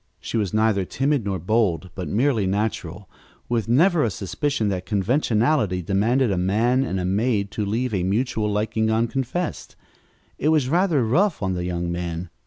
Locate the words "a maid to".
6.99-7.63